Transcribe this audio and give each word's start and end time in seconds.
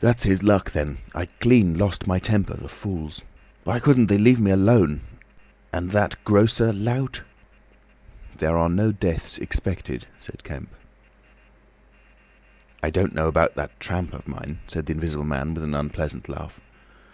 "That's 0.00 0.22
his 0.22 0.42
luck, 0.42 0.70
then. 0.70 0.96
I 1.14 1.26
clean 1.26 1.76
lost 1.76 2.06
my 2.06 2.18
temper, 2.18 2.56
the 2.56 2.66
fools! 2.66 3.20
Why 3.64 3.78
couldn't 3.78 4.06
they 4.06 4.16
leave 4.16 4.40
me 4.40 4.50
alone? 4.50 5.02
And 5.70 5.90
that 5.90 6.16
grocer 6.24 6.72
lout?" 6.72 7.20
"There 8.38 8.56
are 8.56 8.70
no 8.70 8.90
deaths 8.90 9.36
expected," 9.36 10.06
said 10.18 10.44
Kemp. 10.44 10.70
"I 12.82 12.88
don't 12.88 13.14
know 13.14 13.28
about 13.28 13.54
that 13.56 13.78
tramp 13.78 14.14
of 14.14 14.26
mine," 14.26 14.60
said 14.66 14.86
the 14.86 14.94
Invisible 14.94 15.24
Man, 15.24 15.52
with 15.52 15.62
an 15.62 15.74
unpleasant 15.74 16.26
laugh. 16.30 16.58